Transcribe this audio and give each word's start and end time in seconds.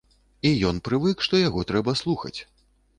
І 0.49 0.53
ён 0.69 0.79
прывык, 0.89 1.23
што 1.29 1.45
яго 1.47 1.67
трэба 1.71 1.99
слухаць. 2.05 2.37